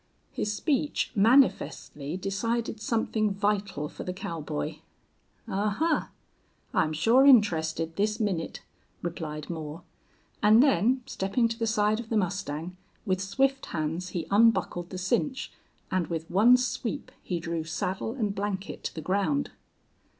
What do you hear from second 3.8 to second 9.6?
for the cowboy. "Ahuh!... I'm sure interested this minute," replied